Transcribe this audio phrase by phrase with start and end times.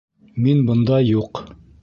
[0.45, 1.45] Мин бында юҡ!